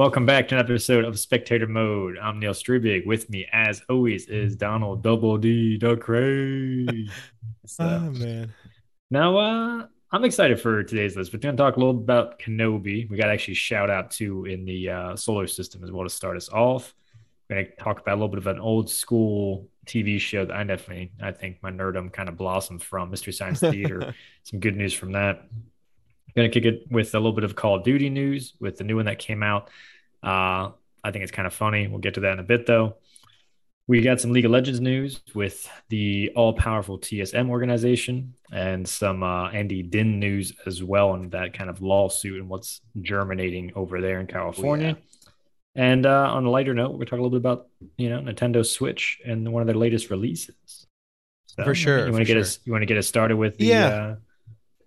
[0.00, 2.16] Welcome back to an episode of Spectator Mode.
[2.16, 3.04] I'm Neil Strubig.
[3.04, 7.10] With me, as always, is Donald Double D Ducray.
[7.66, 8.50] so, Oh man.
[9.10, 11.34] now, uh, I'm excited for today's list.
[11.34, 13.10] We're going to talk a little bit about Kenobi.
[13.10, 16.08] We got to actually shout out to in the uh, solar system as well to
[16.08, 16.94] start us off.
[17.50, 20.56] We're going to talk about a little bit of an old school TV show that
[20.56, 24.14] I definitely, I think my nerdum kind of blossomed from, Mystery Science Theater.
[24.44, 25.46] Some good news from that.
[26.36, 28.84] Going to kick it with a little bit of Call of Duty news with the
[28.84, 29.68] new one that came out.
[30.22, 30.70] Uh,
[31.02, 31.86] I think it's kind of funny.
[31.86, 32.96] We'll get to that in a bit, though.
[33.86, 39.24] We got some League of Legends news with the all powerful TSM organization and some
[39.24, 44.00] uh, Andy Din news as well, and that kind of lawsuit and what's germinating over
[44.00, 44.96] there in California.
[45.74, 48.64] And uh, on a lighter note, we're talking a little bit about you know Nintendo
[48.64, 50.86] Switch and one of their latest releases.
[51.46, 52.42] So, For sure, You want to get sure.
[52.42, 52.60] us?
[52.64, 53.66] You want to get us started with the?
[53.66, 53.86] Yeah.
[53.86, 54.16] Uh,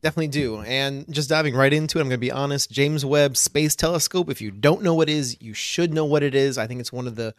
[0.04, 0.60] Definitely do.
[0.60, 2.70] And just diving right into it, I'm going to be honest.
[2.70, 6.24] James Webb Space Telescope, if you don't know what it is, you should know what
[6.24, 6.58] it is.
[6.58, 7.34] I think it's one of the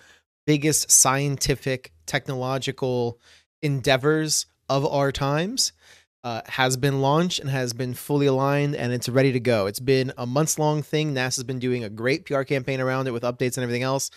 [0.47, 3.19] biggest scientific, technological
[3.63, 5.73] endeavors of our times.
[6.23, 9.67] Uh, has been launched and has been fully aligned and it's ready to go.
[9.67, 11.13] It's been a months long thing.
[11.15, 14.11] NASA's been doing a great PR campaign around it with updates and everything else.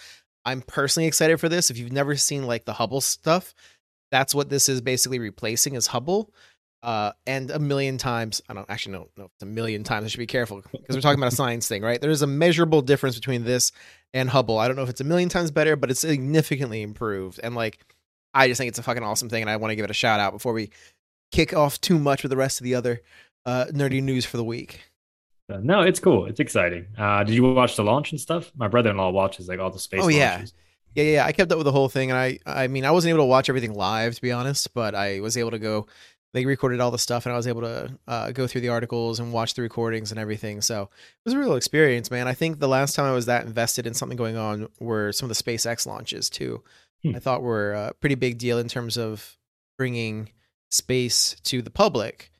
[0.45, 1.69] I'm personally excited for this.
[1.69, 3.53] If you've never seen like the Hubble stuff,
[4.09, 6.31] that's what this is basically replacing is Hubble.
[6.83, 10.05] Uh, and a million times, I don't actually know, no, it's a million times.
[10.05, 11.99] I should be careful because we're talking about a science thing, right?
[11.99, 13.71] There's a measurable difference between this
[14.13, 14.57] and Hubble.
[14.59, 17.39] I don't know if it's a million times better, but it's significantly improved.
[17.43, 17.79] And like,
[18.33, 19.95] I just think it's a fucking awesome thing, and I want to give it a
[19.95, 20.69] shout out before we
[21.31, 23.01] kick off too much with the rest of the other
[23.45, 24.81] uh, nerdy news for the week.
[25.51, 26.25] Uh, no, it's cool.
[26.25, 26.85] It's exciting.
[26.97, 28.51] Uh, did you watch the launch and stuff?
[28.55, 30.33] My brother-in-law watches like all the space Oh, yeah.
[30.35, 30.53] launches.
[30.93, 32.91] Yeah, yeah, yeah, I kept up with the whole thing, and I, I mean, I
[32.91, 35.87] wasn't able to watch everything live to be honest, but I was able to go.
[36.33, 39.19] They recorded all the stuff, and I was able to uh, go through the articles
[39.19, 40.61] and watch the recordings and everything.
[40.61, 40.89] So it
[41.25, 42.27] was a real experience, man.
[42.27, 45.29] I think the last time I was that invested in something going on were some
[45.29, 46.63] of the SpaceX launches too.
[47.03, 47.15] Hmm.
[47.15, 49.37] I thought were a pretty big deal in terms of
[49.77, 50.29] bringing
[50.69, 52.31] space to the public.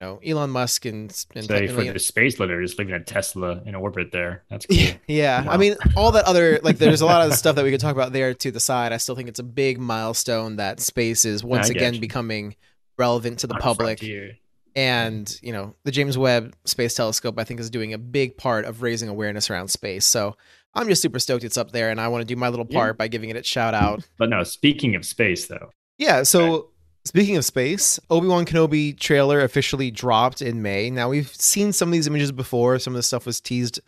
[0.00, 1.02] You know, Elon Musk and,
[1.34, 4.42] and Say for the space litter, just leaving a Tesla in orbit there.
[4.50, 4.76] That's cool.
[4.76, 5.44] yeah, yeah.
[5.46, 5.52] Wow.
[5.52, 7.94] I mean, all that other like, there's a lot of stuff that we could talk
[7.94, 8.92] about there to the side.
[8.92, 12.00] I still think it's a big milestone that space is once again you.
[12.00, 12.56] becoming
[12.98, 13.98] relevant to the public.
[13.98, 14.36] frontier.
[14.74, 18.64] And you know, the James Webb Space Telescope, I think, is doing a big part
[18.64, 20.06] of raising awareness around space.
[20.06, 20.36] So
[20.74, 22.78] I'm just super stoked it's up there, and I want to do my little Yeah.
[22.78, 24.08] part by giving it a shout out.
[24.18, 26.70] But no, speaking of space, though, Yeah, so
[27.04, 30.88] speaking of space, Obi-Wan Kenobi trailer officially dropped in May.
[30.88, 32.78] Now we've seen some of these images before.
[32.78, 33.78] Some of the stuff was teased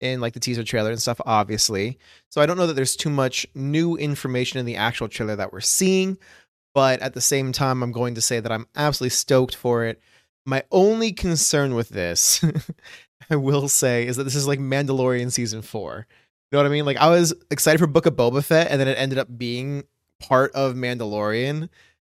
[0.00, 1.98] in like the teaser trailer and stuff obviously.
[2.30, 5.52] So I don't know that there's too much new information in the actual trailer that
[5.52, 6.16] we're seeing,
[6.74, 10.00] but at the same time I'm going to say that I'm absolutely stoked for it.
[10.46, 12.44] My only concern with this,
[13.30, 16.06] I will say, is that this is like Mandalorian season 4.
[16.50, 16.84] You know what I mean?
[16.84, 19.84] Like I was excited for Book of Boba Fett and then it ended up being
[20.18, 21.68] part of Mandalorian.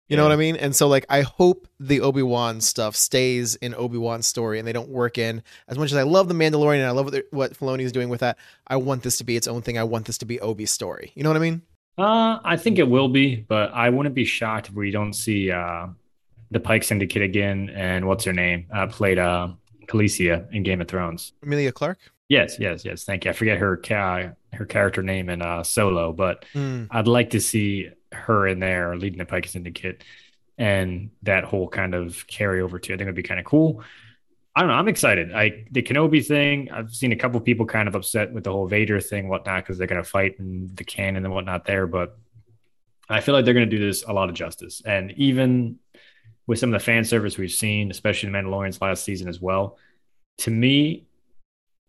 [0.10, 0.58] You know what I mean?
[0.58, 4.90] And so like I hope the Obi-Wan stuff stays in Obi-Wan's story and they don't
[4.90, 7.84] work in as much as I love the Mandalorian and I love what, what Filoni
[7.84, 8.38] is doing with that.
[8.68, 9.78] I want this to be its own thing.
[9.78, 11.14] I want this to be Obi's story.
[11.16, 11.62] You know what I mean?
[11.98, 15.52] Uh, I think it will be, but I wouldn't be shocked if we don't see
[15.52, 15.88] uh,
[16.50, 17.70] the Pike Syndicate again.
[17.70, 18.68] And what's her name?
[18.74, 19.50] Uh, played uh,
[19.88, 21.34] Khaleesi in Game of Thrones.
[21.44, 22.00] Emilia Clarke?
[22.30, 23.04] Yes, yes, yes.
[23.04, 23.32] Thank you.
[23.32, 26.86] I forget her ca- her character name in uh, Solo, but Hmm.
[26.90, 30.04] I'd like to see her in there leading the Pike Syndicate
[30.58, 32.94] and that whole kind of carryover too.
[32.94, 33.84] I think it'd be kind of cool.
[34.56, 34.76] I don't know.
[34.76, 35.34] I'm excited.
[35.34, 36.70] I the Kenobi thing.
[36.72, 39.78] I've seen a couple people kind of upset with the whole Vader thing, whatnot, because
[39.78, 41.88] they're going to fight in the canon and whatnot there.
[41.88, 42.18] But
[43.10, 44.82] I feel like they're going to do this a lot of justice.
[44.86, 45.80] And even
[46.48, 49.78] with some of the fan service we've seen, especially in Mandalorian's last season as well,
[50.40, 51.06] to me,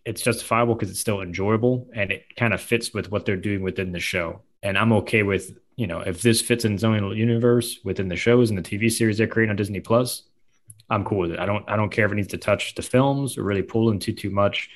[0.05, 3.63] it's justifiable because it's still enjoyable and it kind of fits with what they're doing
[3.63, 4.41] within the show.
[4.63, 8.51] And I'm okay with, you know, if this fits in its universe within the shows
[8.51, 10.23] and the TV series they're creating on Disney Plus,
[10.91, 11.39] I'm cool with it.
[11.39, 13.91] I don't I don't care if it needs to touch the films or really pull
[13.91, 14.71] into too much.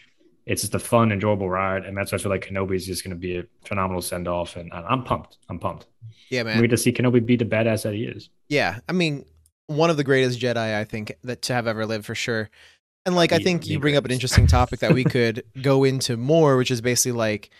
[0.46, 3.02] It's just a fun, enjoyable ride, and that's why I feel like Kenobi is just
[3.02, 5.38] going to be a phenomenal send off, and I'm pumped.
[5.48, 5.86] I'm pumped.
[6.30, 6.56] Yeah, man.
[6.56, 8.30] We get to see Kenobi be the badass that he is.
[8.48, 8.78] Yeah.
[8.88, 9.25] I mean,
[9.66, 12.50] one of the greatest Jedi I think that to have ever lived for sure.
[13.04, 16.16] And like I think you bring up an interesting topic that we could go into
[16.16, 17.50] more, which is basically like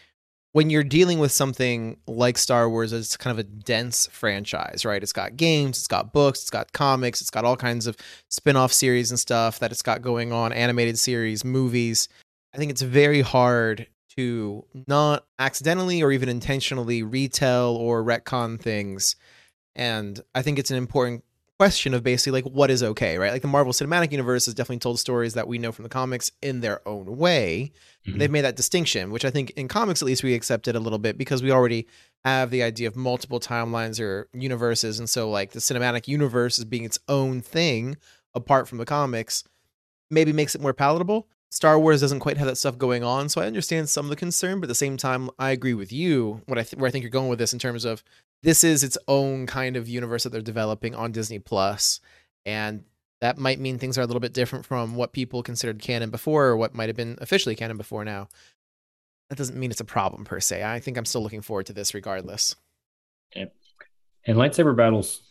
[0.57, 5.03] when you're dealing with something like Star Wars, it's kind of a dense franchise, right?
[5.03, 7.95] It's got games, it's got books, it's got comics, it's got all kinds of
[8.31, 12.09] spin-off series and stuff that it's got going on, animated series, movies.
[12.55, 13.87] I think it's very hard
[14.17, 19.17] to not accidentally or even intentionally retell or retcon things.
[19.75, 21.23] And I think it's an important
[21.59, 23.33] question of basically like what is okay, right?
[23.33, 26.31] Like the Marvel Cinematic Universe has definitely told stories that we know from the comics
[26.43, 27.73] in their own way.
[28.07, 28.19] Mhm.
[28.19, 30.99] They've made that distinction, which I think in comics at least we accepted a little
[30.99, 31.87] bit because we already
[32.25, 36.65] have the idea of multiple timelines or universes, and so like the cinematic universe as
[36.65, 37.97] being its own thing
[38.35, 39.43] apart from the comics
[40.11, 41.27] maybe makes it more palatable.
[41.57, 44.17] Star Wars doesn't quite have that stuff going on, so I understand some of the
[44.17, 46.43] concern, but at the same time, I agree with you.
[46.45, 48.05] What I th- where I think you're going with this in terms of
[48.43, 51.99] this is its own kind of universe that they're developing on Disney Plus,
[52.45, 52.85] and
[53.23, 56.45] that might mean things are a little bit different from what people considered canon before,
[56.45, 58.29] or what might have been officially canon before now.
[59.31, 60.63] That doesn't mean it's a problem per se.
[60.63, 62.55] I think I'm still looking forward to this regardless.
[64.27, 65.23] And lightsaber battles,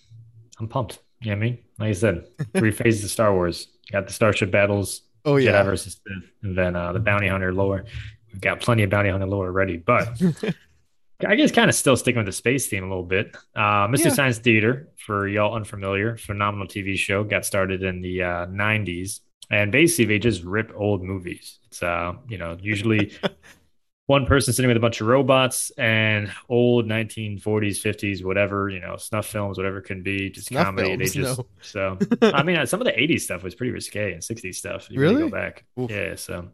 [0.60, 0.98] I'm pumped.
[1.22, 1.60] You know what I mean?
[1.78, 2.26] Like I said,
[2.58, 3.68] three phases of Star Wars.
[3.86, 7.54] You Got the starship battles, Oh Jedi versus Sith, and then uh, the bounty hunter
[7.54, 7.86] lore.
[8.32, 10.22] We've got plenty of bounty hunter lore already, but
[11.26, 13.36] I guess kind of still sticking with the space theme a little bit.
[13.56, 14.16] Uh, Mystery Yeah.
[14.16, 19.22] Science Theater, for y'all unfamiliar, phenomenal TV show, got started in the uh, 90s.
[19.50, 21.60] And basically, they just rip old movies.
[21.68, 23.14] It's, uh, you know, usually
[24.08, 28.98] one person sitting with a bunch of robots and old 1940s, 50s, whatever, you know,
[28.98, 30.96] snuff films, whatever it can be, just Snuff comedy.
[30.96, 31.46] they just, no.
[31.62, 34.90] so, I mean, uh, some of the 80s stuff was pretty risque and 60s stuff.
[34.92, 35.24] you Really?
[35.24, 35.66] Go back.
[35.80, 35.90] Oof.
[35.90, 36.16] Yeah.
[36.16, 36.50] So,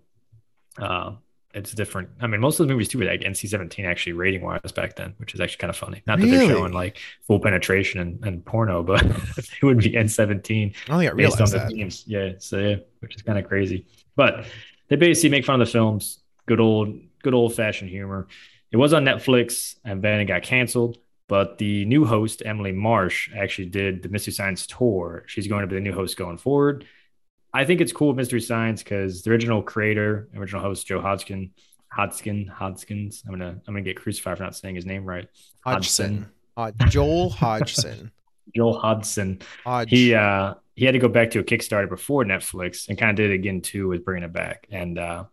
[0.77, 1.11] uh,
[1.53, 2.07] it's different.
[2.21, 4.95] I mean, most of the movies too were like NC 17 actually rating wise back
[4.95, 6.01] then, which is actually kind of funny.
[6.07, 6.37] Not that Really?
[6.47, 9.03] they're showing like full penetration and, and porno, but
[9.37, 11.67] it would be N 17 I don't think I based on realized the that.
[11.67, 12.03] themes.
[12.07, 12.31] Yeah.
[12.37, 13.85] So, yeah, which is kind of crazy.
[14.15, 14.45] But
[14.87, 16.19] they basically make fun of the films.
[16.45, 18.27] Good old, good old fashioned humor.
[18.71, 20.97] It was on Netflix and then it got canceled.
[21.27, 25.23] But the new host, Emily Marsh, actually did the Mystery Science tour.
[25.27, 26.85] She's going to be the new host going forward.
[27.53, 31.51] I think it's cool with Mystery Science because the original creator, original host Joe Hodgkin,
[31.91, 33.23] Hodgkin, Hodgkins.
[33.25, 35.27] I'm gonna I'm gonna get crucified for not saying his name right.
[35.65, 36.29] Hodgson.
[36.57, 38.11] Hod- Joel Hodgson.
[38.55, 39.39] Joel Hodgson.
[39.63, 39.89] Hodge.
[39.89, 43.15] He uh he had to go back to a Kickstarter before Netflix and kind of
[43.17, 44.67] did it again too with bringing it back.
[44.71, 45.25] And uh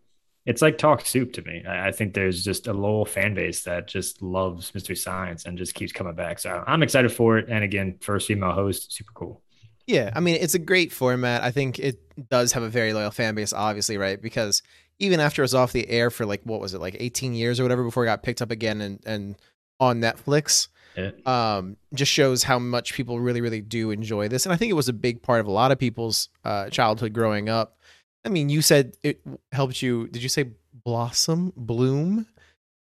[0.49, 1.63] it's like talk soup to me.
[1.69, 5.59] I, I think there's just a loyal fan base that just loves Mystery Science and
[5.59, 6.39] just keeps coming back.
[6.39, 7.47] So I'm excited for it.
[7.49, 9.43] And again, first female host, super cool.
[9.87, 11.43] Yeah, I mean, it's a great format.
[11.43, 11.99] I think it
[12.31, 14.21] does have a very loyal fan base, obviously, right?
[14.21, 14.63] Because
[14.99, 17.59] even after it was off the air for like what was it, like 18 years
[17.61, 19.37] or whatever before it got picked up again and and
[19.81, 21.11] on Netflix, Yeah.
[21.25, 24.45] um, just shows how much people really, really do enjoy this.
[24.45, 27.13] And I think it was a big part of a lot of people's uh, childhood
[27.13, 27.79] growing up.
[28.25, 29.21] I mean, you said it
[29.53, 30.09] helped you.
[30.09, 30.51] Did you say
[30.85, 32.27] blossom, bloom?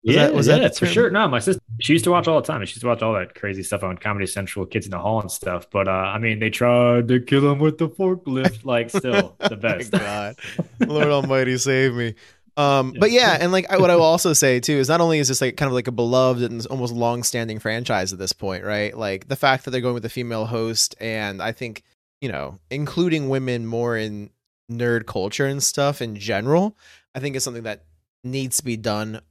[0.04, 1.12] Was yeah, that- was yeah, that for sure.
[1.12, 2.66] No, my sister, she used to watch all the time.
[2.66, 5.22] She used to watch all that crazy stuff on Comedy Central, Kids in the Hall
[5.22, 5.70] and stuff.
[5.70, 8.66] But uh, I mean, they tried to kill him with the forklift.
[8.66, 9.92] Like, still the best.
[9.92, 10.38] God,
[10.80, 12.16] Lord Almighty, save me.
[12.58, 15.20] Um, but yeah, and like I, what I will also say too is not only
[15.20, 18.64] is this like kind of like a beloved and almost long-standing franchise at this point,
[18.64, 18.96] right?
[18.98, 21.84] Like the fact that they're going with a female host, and I think
[22.22, 24.32] you know, including women more in
[24.72, 26.78] nerd culture and stuff in general,
[27.14, 27.86] I think is something that
[28.24, 29.22] needs to be done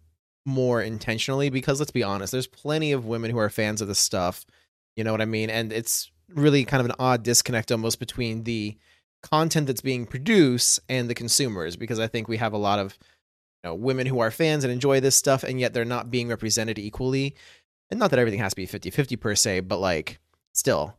[0.46, 3.98] more intentionally because let's be honest, there's plenty of women who are fans of this
[3.98, 4.44] stuff.
[4.96, 5.50] You know what I mean?
[5.50, 8.76] And it's really kind of an odd disconnect almost between the
[9.22, 12.98] content that's being produced and the consumers because I think we have a lot of
[13.62, 16.28] you know women who are fans and enjoy this stuff and yet they're not being
[16.28, 17.34] represented equally.
[17.90, 20.20] And not that everything has to be 50-50 per se, but like
[20.52, 20.96] still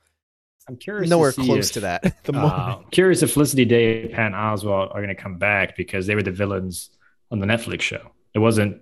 [0.71, 1.09] I'm curious.
[1.09, 2.15] nowhere to see close if- to that.
[2.23, 6.07] the Uh, curious if Felicity Day and Patton Oswalt are going to come back because
[6.07, 6.90] they were the villains
[7.30, 8.11] on the Netflix show.
[8.33, 8.81] It wasn't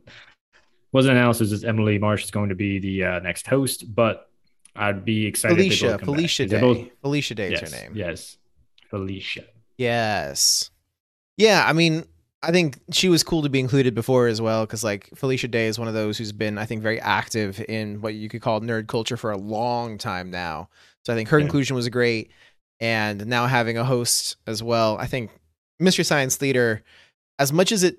[0.92, 4.30] wasn't announced as Emily Marsh is going to be the uh, next host, but
[4.76, 5.54] I'd be excited.
[5.54, 6.16] if they Felicia, both come back.
[6.16, 6.62] Felicia They Day.
[6.62, 7.96] both- Felicia Day yes, is her name.
[7.98, 8.38] Yes,
[8.90, 9.44] Felicia.
[9.78, 10.70] Yes.
[11.38, 12.06] Yeah, I mean,
[12.42, 15.68] I think she was cool to be included before as well because like Felicia Day
[15.68, 18.62] is one of those who's been I think very active in what you could call
[18.62, 20.70] nerd culture for a long time now.
[21.06, 21.46] So I think her Yeah.
[21.46, 22.32] inclusion was great,
[22.80, 24.98] and now having a host as well.
[24.98, 25.32] I think
[25.80, 26.82] Mystery Science Theater,
[27.40, 27.98] as much as it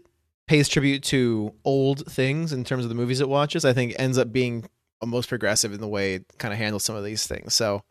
[0.48, 4.16] pays tribute to old things in terms of the movies it watches, I think ends
[4.18, 4.64] up being
[5.04, 7.54] most progressive in the way it kind of handles some of these things.
[7.54, 7.82] So,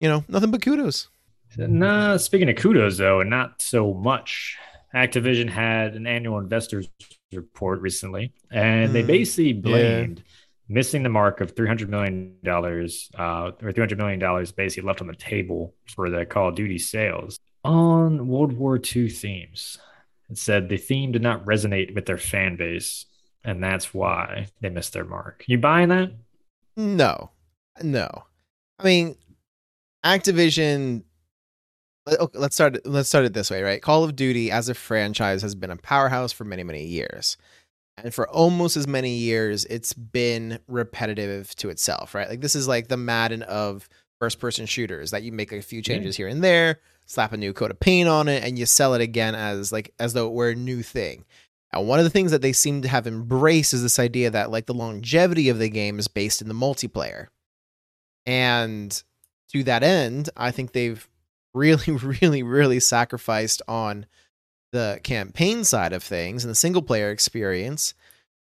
[0.00, 1.08] you know, nothing but kudos.
[1.56, 4.56] Nah, speaking of kudos though, and not so much.
[4.94, 6.88] Activision had an annual investors
[7.32, 10.22] report recently, and they Hmm, basically blamed
[10.68, 14.86] missing the mark of three hundred million dollars, uh, or three hundred million dollars basically
[14.86, 19.78] left on the table for the Call of Duty sales on World War II themes.
[20.30, 23.06] It said the theme did not resonate with their fan base,
[23.42, 25.44] and that's why they missed their mark.
[25.46, 26.12] You buying that?
[26.76, 27.30] No,
[27.82, 28.24] no.
[28.78, 29.16] I mean,
[30.04, 31.04] Activision.
[32.06, 32.76] Okay, let's start.
[32.76, 33.80] it- Let's start it this way, right?
[33.80, 37.36] Call of Duty as a franchise has been a powerhouse for many, many years,
[37.96, 42.28] and for almost as many years, it's been repetitive to itself, right?
[42.28, 43.88] Like this is like the Madden of
[44.20, 46.24] first person shooters that you make a few changes yeah.
[46.24, 49.00] here and there, slap a new coat of paint on it, and you sell it
[49.00, 51.24] again as like as though it were a new thing.
[51.72, 54.50] And one of the things that they seem to have embraced is this idea that
[54.50, 57.26] like the longevity of the game is based in the multiplayer.
[58.26, 59.02] And
[59.52, 61.06] to that end, I think they've
[61.54, 64.06] really, really, really sacrificed on
[64.72, 67.94] the campaign side of things and the single player experience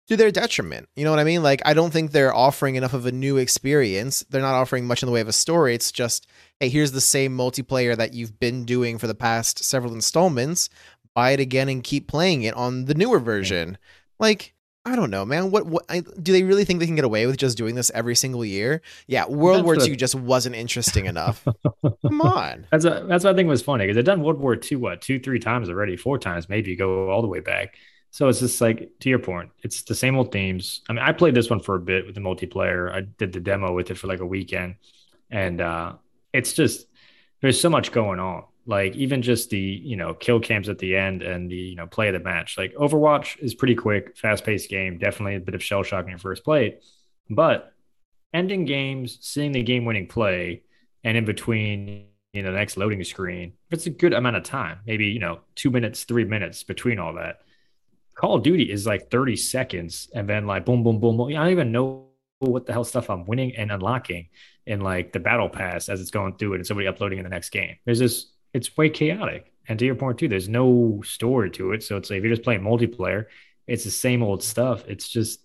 [0.08, 0.88] to their detriment.
[0.96, 1.42] You know what I mean?
[1.42, 4.24] Like, I don't think they're offering enough of a new experience.
[4.30, 5.74] They're not offering much in the way of a story.
[5.74, 6.28] It's just,
[6.60, 10.70] hey, here's the same multiplayer that you've been doing for the past several installments.
[11.16, 13.78] Buy it again and keep playing it on the newer version.
[14.20, 15.52] Like, I don't know, man.
[15.52, 17.92] What what I, do they really think they can get away with just doing this
[17.94, 18.82] every single year?
[19.06, 21.46] Yeah, World that's War II just wasn't interesting enough.
[22.02, 22.66] Come on.
[22.72, 25.02] That's a, that's what I think was funny because they've done World War II what
[25.02, 27.76] two three times already, four times maybe go all the way back.
[28.10, 30.82] So it's just like to your point, it's the same old themes.
[30.90, 32.92] I mean, I played this one for a bit with the multiplayer.
[32.92, 34.76] I did the demo with it for like a weekend,
[35.30, 35.94] and uh,
[36.34, 36.88] it's just
[37.42, 38.46] there's so much going on.
[38.66, 41.88] Like even just the you know kill cams at the end and the you know
[41.88, 42.58] play of the match.
[42.58, 44.98] Like Overwatch is pretty quick, fast paced game.
[44.98, 46.78] Definitely a bit of shell shock in your first play,
[47.30, 47.74] but
[48.34, 50.62] ending games, seeing the game winning play,
[51.04, 54.80] and in between you know the next loading screen, it's a good amount of time.
[54.86, 57.40] Maybe you know two minutes, three minutes between all that
[58.16, 61.30] Call of Duty is like 30 seconds and then like boom, boom, boom, boom.
[61.30, 64.30] I don't even know what the hell stuff I'm winning and unlocking
[64.66, 67.30] in like the battle pass as it's going through it and somebody uploading in the
[67.30, 67.78] next game.
[67.86, 69.52] There's this, it's way chaotic.
[69.68, 71.84] And to your point too, there's no story to it.
[71.84, 73.26] So it's like if you're just playing multiplayer,
[73.68, 74.84] it's the same old stuff.
[74.88, 75.40] It's just,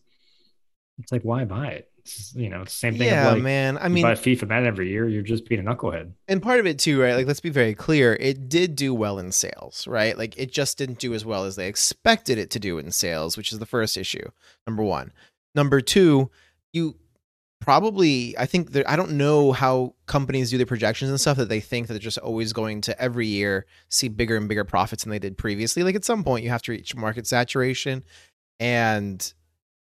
[0.99, 1.91] it's like, why buy it?
[1.99, 3.09] It's, you know, it's the same thing.
[3.09, 3.79] Yeah, like, man.
[3.79, 6.13] I mean, buy FIFA Madden every year, you're just being a knucklehead.
[6.29, 7.15] And part of it too, right?
[7.15, 8.15] Like, let's be very clear.
[8.15, 10.17] It did do well in sales, right?
[10.17, 13.37] Like, it just didn't do as well as they expected it to do in sales,
[13.37, 14.31] which is the first issue.
[14.67, 15.13] Number one.
[15.55, 16.31] Number two,
[16.73, 16.97] you
[17.67, 21.61] probably i think I don't know how companies do their projections and stuff that they
[21.61, 25.11] think that they're just always going to every year see bigger and bigger profits than
[25.11, 28.03] they did previously like at some point you have to reach market saturation
[28.59, 29.35] and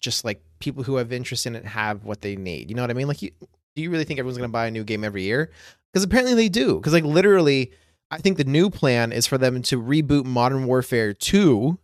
[0.03, 2.69] just like people who have interest in it have what they need.
[2.69, 3.07] You know what I mean?
[3.07, 3.31] Like, you,
[3.75, 5.51] do you really think everyone's going to buy a new game every year?
[5.91, 6.75] Because apparently they do.
[6.75, 7.71] Because like literally,
[8.11, 11.79] I think the new plan is for them to reboot Modern Warfare Two.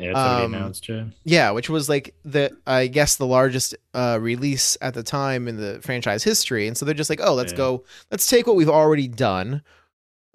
[0.00, 1.04] Yeah, it's already um, announced, yeah.
[1.24, 5.56] Yeah, which was like the I guess the largest uh, release at the time in
[5.56, 7.58] the franchise history, and so they're just like, oh, let's yeah.
[7.58, 9.62] go, let's take what we've already done,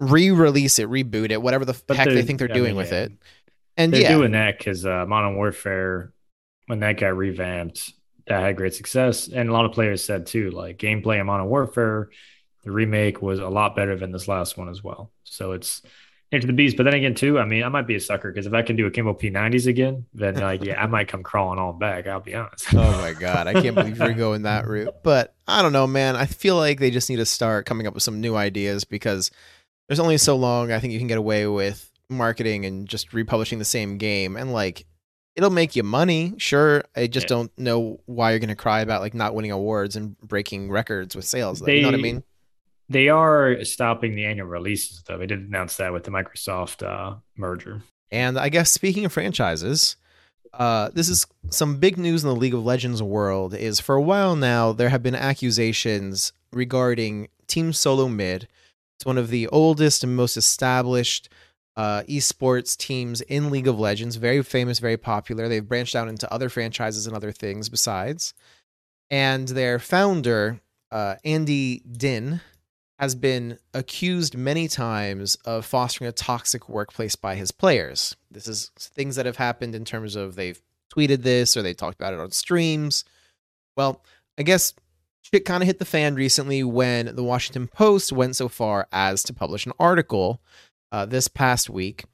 [0.00, 2.92] re-release it, reboot it, whatever the but heck they think they're I doing mean, with
[2.92, 3.04] yeah.
[3.04, 3.12] it.
[3.76, 4.16] And they're yeah.
[4.16, 6.12] doing that because uh, Modern Warfare
[6.66, 7.92] when that got revamped,
[8.26, 9.28] that had great success.
[9.28, 12.10] And a lot of players said too, like gameplay in Modern Warfare,
[12.64, 15.12] the remake was a lot better than this last one as well.
[15.24, 15.82] So it's
[16.32, 16.76] into the beast.
[16.76, 18.76] But then again, too, I mean, I might be a sucker because if I can
[18.76, 22.06] do akimbo P90s again, then like, yeah, I might come crawling on back.
[22.06, 22.74] I'll be honest.
[22.74, 24.94] oh my god, I can't believe you're going that route.
[25.02, 26.16] But I don't know, man.
[26.16, 29.30] I feel like they just need to start coming up with some new ideas because
[29.88, 33.58] there's only so long I think you can get away with marketing and just republishing
[33.58, 34.86] the same game and like
[35.36, 36.82] it'll make you money, sure.
[36.96, 37.36] I just yeah.
[37.36, 41.14] don't know why you're going to cry about like not winning awards and breaking records
[41.14, 41.60] with sales.
[41.60, 42.24] They, you know what I mean?
[42.88, 45.18] They are stopping the annual releases though.
[45.18, 47.82] They did announce that with the Microsoft uh, merger.
[48.10, 49.96] And I guess speaking of franchises,
[50.52, 53.54] uh, this is some big news in the League of Legends world.
[53.54, 58.48] Is for a while now there have been accusations regarding Team Solo Mid.
[58.96, 61.28] It's one of the oldest and most established
[61.76, 64.16] uh, esports teams in League of Legends.
[64.16, 65.48] Very famous, very popular.
[65.48, 68.32] They've branched out into other franchises and other things besides.
[69.10, 72.40] And their founder, uh, Andy Din,
[72.98, 78.16] has been accused many times of fostering a toxic workplace by his players.
[78.30, 80.60] This is things that have happened in terms of they've
[80.94, 83.04] tweeted this or they talked about it on streams.
[83.76, 84.02] Well,
[84.38, 84.72] I guess
[85.22, 89.22] shit kind of hit the fan recently when the Washington Post went so far as
[89.24, 90.40] to publish an article
[90.92, 92.04] uh, this past week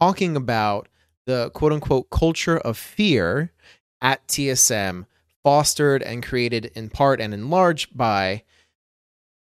[0.00, 0.88] talking about
[1.26, 3.52] the quote unquote culture of fear
[4.00, 5.06] at TSM,
[5.44, 8.42] fostered and created in part and in large by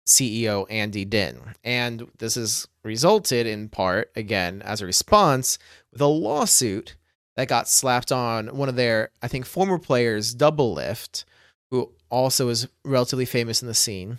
[0.06, 1.54] CEO Andy Din.
[1.62, 5.58] And this has resulted in part, again, as a response,
[5.92, 6.96] with a lawsuit
[7.36, 11.24] that got slapped on one of their, I think, former players, Doublelift,
[11.70, 14.18] who also is relatively famous in the scene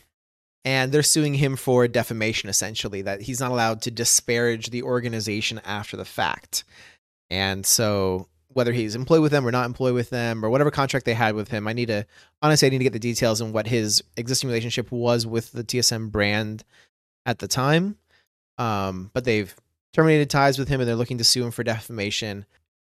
[0.66, 5.62] and they're suing him for defamation essentially that he's not allowed to disparage the organization
[5.66, 6.64] after the fact
[7.30, 11.06] and so whether he's employed with them or not employed with them or whatever contract
[11.06, 12.06] they had with him i need to
[12.42, 15.64] honestly i need to get the details on what his existing relationship was with the
[15.64, 16.64] tsm brand
[17.26, 17.96] at the time.
[18.58, 19.54] Um, but they've
[19.94, 22.46] terminated ties with him and they're looking to sue him for defamation.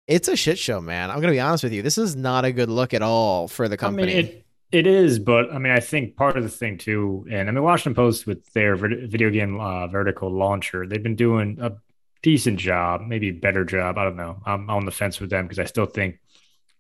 [0.08, 1.10] It's a shit show man.
[1.10, 1.82] I'm gonna be honest with you.
[1.82, 4.38] This is not a good look at all for the company I mean, it-
[4.72, 7.62] It is, but I mean, I think part of the thing too, and I mean,
[7.62, 11.72] Washington Post with their video game uh, vertical launcher, they've been doing a
[12.22, 13.98] decent job, maybe better job.
[13.98, 14.40] I don't know.
[14.46, 16.18] I'm on the fence with them because I still think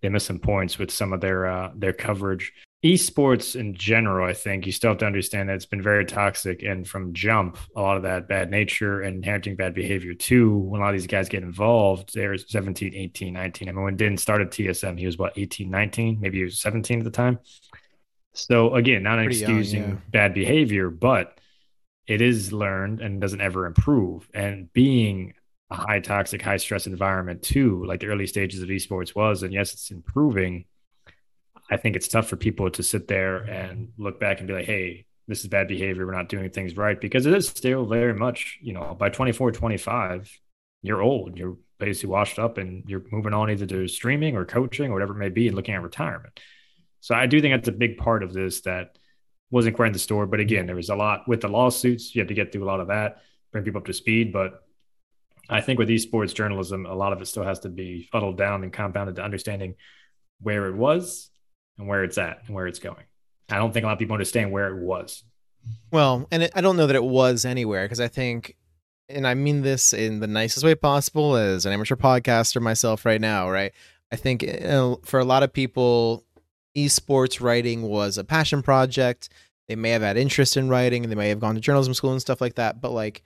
[0.00, 2.52] they miss some points with some of their uh, their coverage.
[2.84, 6.64] Esports in general, I think you still have to understand that it's been very toxic,
[6.64, 10.56] and from jump, a lot of that bad nature and inheriting bad behavior too.
[10.58, 13.68] When a lot of these guys get involved, they're 17, 18, 19.
[13.68, 16.98] I mean, when Din started TSM, he was what 18, 19, maybe he was 17
[16.98, 17.38] at the time.
[18.32, 19.98] So again, not Pretty excusing young, yeah.
[20.10, 21.38] bad behavior, but
[22.06, 24.28] it is learned and doesn't ever improve.
[24.34, 25.34] And being
[25.70, 29.52] a high toxic, high stress environment too, like the early stages of esports was, and
[29.52, 30.66] yes, it's improving.
[31.70, 34.66] I think it's tough for people to sit there and look back and be like,
[34.66, 36.06] hey, this is bad behavior.
[36.06, 39.52] We're not doing things right because it is still very much, you know, by 24,
[39.52, 40.30] 25,
[40.82, 41.38] you're old.
[41.38, 45.14] You're basically washed up and you're moving on either to streaming or coaching or whatever
[45.14, 46.38] it may be and looking at retirement.
[47.00, 48.98] So I do think that's a big part of this that
[49.52, 50.26] wasn't quite in the store.
[50.26, 52.14] But again, there was a lot with the lawsuits.
[52.14, 54.32] You had to get through a lot of that, bring people up to speed.
[54.32, 54.64] But
[55.48, 58.64] I think with esports journalism, a lot of it still has to be fuddled down
[58.64, 59.74] and compounded to understanding
[60.40, 61.30] where it was
[61.78, 63.04] and where it's at and where it's going.
[63.50, 65.22] I don't think a lot of people understand where it was.
[65.92, 68.56] Well, and it, I don't know that it was anywhere because I think,
[69.08, 73.20] and I mean this in the nicest way possible as an amateur podcaster myself right
[73.20, 73.72] now, right?
[74.10, 76.24] I think uh, for a lot of people,
[76.76, 79.28] esports writing was a passion project.
[79.68, 82.12] They may have had interest in writing and they may have gone to journalism school
[82.12, 82.80] and stuff like that.
[82.80, 83.22] But like,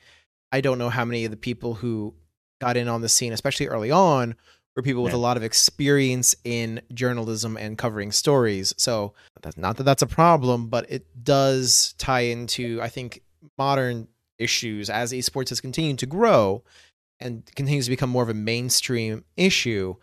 [0.52, 2.14] I don't know how many of the people who
[2.60, 4.34] got in on the scene, especially early on,
[4.74, 5.18] were people with yeah.
[5.18, 8.74] a lot of experience in journalism and covering stories.
[8.76, 13.22] So that's not that that's a problem, but it does tie into, I think,
[13.58, 16.62] modern issues as esports has continued to grow
[17.20, 19.96] and continues to become more of a mainstream issue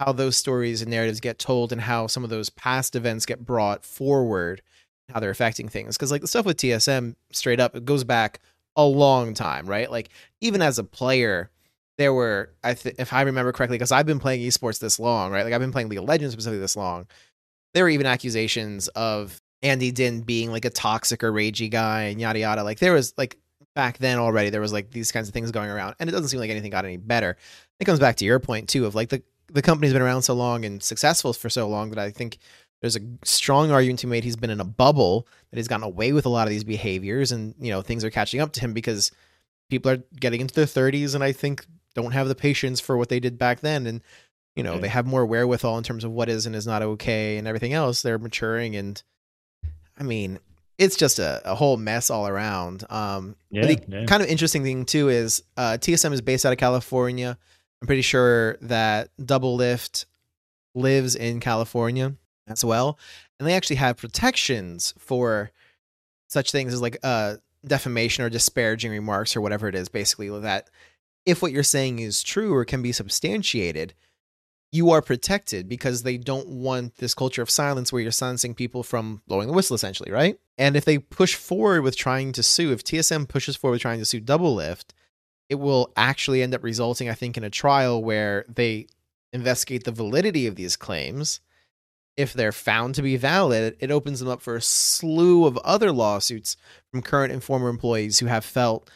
[0.00, 3.44] how those stories and narratives get told and how some of those past events get
[3.44, 4.62] brought forward
[5.12, 5.96] how they're affecting things.
[5.96, 8.40] Because like the stuff with tsm straight up it goes back
[8.76, 9.90] a long time right?
[9.90, 11.50] Like even as a player
[11.96, 15.32] there were i th- if i remember correctly because i've been playing esports this long
[15.32, 15.44] right?
[15.44, 17.06] Like i've been playing league of legends specifically this long.
[17.74, 22.20] There were even accusations of andy din being like a toxic or ragey guy and
[22.20, 22.62] yada yada.
[22.62, 23.38] Like there was like
[23.74, 26.28] back then already there was like these kinds of things going around and it doesn't
[26.28, 27.36] seem like anything got any better.
[27.80, 30.34] It comes back to your point too of like the the company's been around so
[30.34, 32.38] long and successful for so long that I think
[32.80, 35.84] there's a strong argument to be made he's been in a bubble that he's gotten
[35.84, 38.60] away with a lot of these behaviors and you know things are catching up to
[38.60, 39.10] him because
[39.70, 43.08] people are getting into their 30s and I think don't have the patience for what
[43.08, 43.86] they did back then.
[43.86, 44.02] And
[44.56, 47.38] you know they have more wherewithal in terms of what is and is not okay
[47.38, 48.02] and everything else.
[48.02, 49.02] They're maturing and
[49.98, 50.38] I mean
[50.78, 52.84] it's just a, a whole mess all around.
[52.90, 54.04] Um yeah, the yeah.
[54.06, 57.38] kind of interesting thing too is uh TSM is based out of California
[57.80, 60.06] I'm pretty sure that Doublelift
[60.74, 62.14] lives in California
[62.48, 62.98] as well.
[63.38, 65.50] And they actually have protections for
[66.28, 70.68] such things as like uh, defamation or disparaging remarks or whatever it is, basically, that
[71.24, 73.94] if what you're saying is true or can be substantiated,
[74.70, 78.82] you are protected because they don't want this culture of silence where you're silencing people
[78.82, 80.38] from blowing the whistle, essentially, right?
[80.58, 83.98] And if they push forward with trying to sue, if TSM pushes forward with trying
[83.98, 84.90] to sue Doublelift,
[85.48, 88.86] it will actually end up resulting, I think, in a trial where they
[89.32, 91.40] investigate the validity of these claims.
[92.16, 95.92] If they're found to be valid, it opens them up for a slew of other
[95.92, 96.56] lawsuits
[96.90, 98.90] from current and former employees who have felt,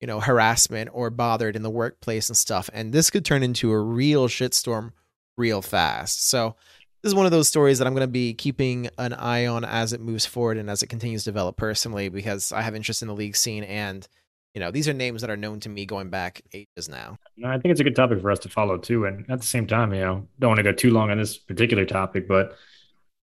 [0.00, 2.68] you know, harassment or bothered in the workplace and stuff.
[2.72, 4.92] And this could turn into a real shitstorm
[5.36, 6.28] real fast.
[6.28, 6.56] So
[7.02, 9.64] this is one of those stories that I'm going to be keeping an eye on
[9.64, 13.02] as it moves forward and as it continues to develop personally because I have interest
[13.02, 14.06] in the league scene and
[14.54, 17.18] you know, these are names that are known to me going back ages now.
[17.44, 19.04] I think it's a good topic for us to follow too.
[19.04, 21.36] And at the same time, you know, don't want to go too long on this
[21.36, 22.56] particular topic, but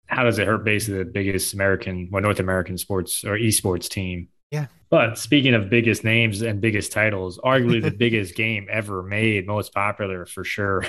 [0.06, 4.28] how does it hurt basically the biggest American, well, North American sports or esports team?
[4.50, 4.66] Yeah.
[4.88, 9.74] But speaking of biggest names and biggest titles, arguably the biggest game ever made, most
[9.74, 10.82] popular for sure.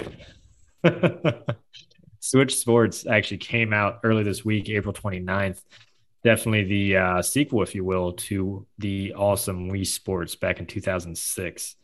[2.22, 5.62] Switch Sports actually came out early this week, April 29th
[6.24, 11.76] definitely the uh, sequel, if you will, to the awesome Wii Sports back in 2006.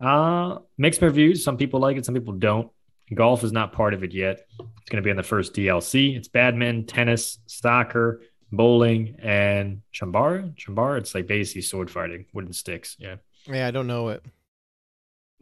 [0.00, 1.44] Uh, mixed reviews.
[1.44, 2.70] Some people like it, some people don't.
[3.12, 4.46] Golf is not part of it yet.
[4.58, 6.16] It's going to be in the first DLC.
[6.16, 10.54] It's badminton, tennis, soccer, bowling, and chambara.
[10.56, 12.96] Chambara, it's like basically sword fighting, wooden sticks.
[12.98, 13.16] Yeah.
[13.46, 14.24] Yeah, I don't know it.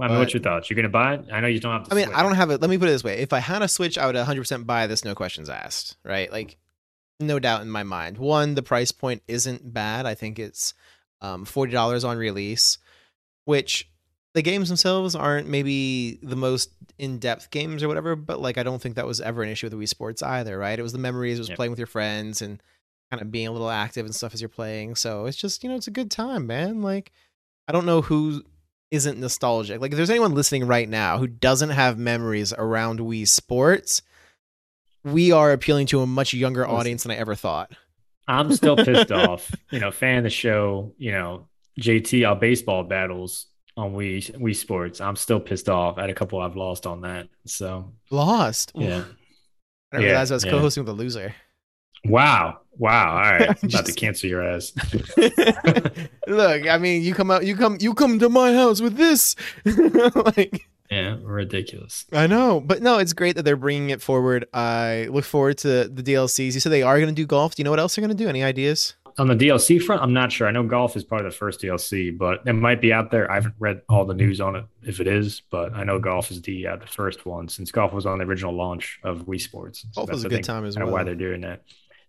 [0.00, 0.68] I mean, what's your thoughts?
[0.68, 1.26] You're going to buy it?
[1.32, 1.92] I know you don't have to.
[1.92, 2.16] I mean, switch.
[2.16, 2.60] I don't have it.
[2.60, 4.66] Let me put it this way: if I had a Switch, I would 100 percent
[4.66, 5.96] buy this, no questions asked.
[6.02, 6.32] Right?
[6.32, 6.56] Like,
[7.20, 8.18] no doubt in my mind.
[8.18, 10.06] One, the price point isn't bad.
[10.06, 10.74] I think it's
[11.20, 12.78] um, forty dollars on release,
[13.44, 13.88] which
[14.34, 18.80] the games themselves aren't maybe the most in-depth games or whatever, but like I don't
[18.80, 20.78] think that was ever an issue with Wii Sports either, right?
[20.78, 21.56] It was the memories, it was Yep.
[21.56, 22.62] playing with your friends and
[23.10, 24.94] kind of being a little active and stuff as you're playing.
[24.94, 26.80] So it's just, you know, it's a good time, man.
[26.80, 27.12] Like
[27.68, 28.42] I don't know who
[28.90, 29.80] isn't nostalgic.
[29.82, 34.00] Like if there's anyone listening right now who doesn't have memories around Wii Sports,
[35.04, 37.72] we are appealing to a much younger audience than I ever thought.
[38.28, 39.50] I'm still pissed off.
[39.70, 40.94] You know, fan of the show.
[40.98, 41.48] You know,
[41.80, 45.00] JT our baseball battles on Wii Wii Sports.
[45.00, 47.28] I'm still pissed off at a couple I've lost on that.
[47.46, 48.72] So Lost.
[48.74, 49.04] Yeah.
[49.92, 50.50] I didn't Yeah, realize I was yeah.
[50.52, 51.34] co-hosting with a loser.
[52.04, 52.58] Wow.
[52.78, 53.10] Wow.
[53.10, 53.48] All right.
[53.62, 54.72] I'm about to cancel your ass.
[56.26, 59.36] Look, I mean, you come out, you come, you come to my house with this.
[60.14, 62.04] like, yeah, ridiculous.
[62.12, 64.46] I know, but no, it's great that they're bringing it forward.
[64.52, 66.54] I look forward to the DLCs.
[66.54, 67.54] You said they are going to do golf.
[67.54, 68.28] Do you know what else they're going to do?
[68.28, 68.94] Any ideas?
[69.18, 70.46] On the DLC front, I'm not sure.
[70.48, 73.30] I know golf is part of the first DLC, but it might be out there.
[73.30, 76.30] I haven't read all the news on it if it is, but I know golf
[76.30, 79.40] is the uh, the first one since golf was on the original launch of Wii
[79.40, 79.80] Sports.
[79.92, 80.90] So Golf was a good time as well.
[80.90, 81.62] Why they're doing that.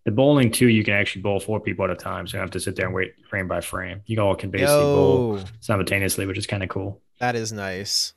[0.06, 2.44] The bowling too, you can actually bowl four people at a time, so you don't
[2.48, 4.02] have to sit there and wait frame by frame.
[4.06, 7.02] You all can basically bowl simultaneously, which is kind of cool.
[7.20, 8.14] that is nice.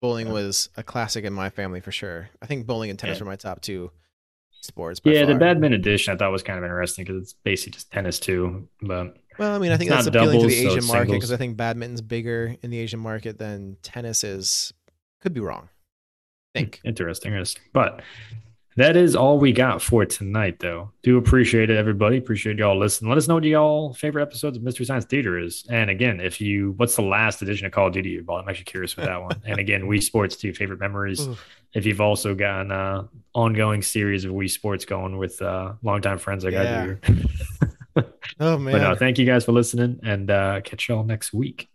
[0.00, 0.32] Bowling Yeah.
[0.32, 2.30] was a classic in my family for sure.
[2.40, 3.24] I think bowling and tennis Yeah.
[3.24, 3.90] were my top two
[4.62, 5.00] sports.
[5.04, 8.18] Yeah, the badminton edition I thought was kind of interesting because it's basically just tennis
[8.18, 8.68] too.
[8.82, 11.36] But Well, I mean, I think that's appealing to the Asian it's market because I
[11.36, 14.72] think badminton's bigger in the Asian market than tennis is.
[15.20, 15.68] Could be wrong.
[16.54, 16.80] I think.
[16.82, 17.32] Hmm, interesting.
[17.32, 17.62] interesting.
[17.72, 18.02] But
[18.76, 20.90] that is all we got for tonight, though.
[21.02, 22.16] Do appreciate it, everybody.
[22.18, 23.08] Appreciate y'all listening.
[23.08, 25.64] Let us know what y'all favorite episodes of Mystery Science Theater is.
[25.68, 28.42] And again, if you, what's the last edition of Call of Duty you bought?
[28.42, 29.40] I'm actually curious with that one.
[29.44, 31.26] And again, Wii Sports, your favorite memories.
[31.26, 31.44] Oof.
[31.72, 36.18] If you've also got an uh, ongoing series of Wii Sports going with uh, longtime
[36.18, 36.96] friends like Yeah.
[37.02, 37.24] I do.
[38.38, 38.72] Oh man.
[38.72, 41.68] but no, thank you guys for listening and uh, catch y'all next week.